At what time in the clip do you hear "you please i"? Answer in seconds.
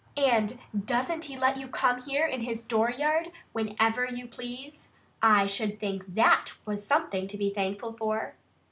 4.05-5.45